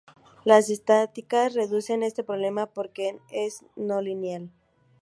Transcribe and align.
La 0.45 0.57
estadística 0.57 1.47
reduce 1.49 1.93
este 1.93 2.23
problema, 2.23 2.65
porque 2.65 3.19
es 3.29 3.63
no 3.75 4.01
lineal. 4.01 4.49